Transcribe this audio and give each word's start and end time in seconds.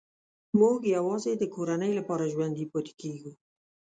موږ 0.59 0.77
یوازې 0.95 1.31
د 1.37 1.43
کورنۍ 1.55 1.91
لپاره 1.99 2.31
ژوندي 2.33 2.65
پاتې 2.71 2.93
کېږو 3.01 3.31